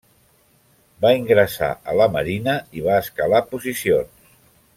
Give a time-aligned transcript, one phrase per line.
[1.05, 4.35] Va ingressar a la marina i va escalar posicions.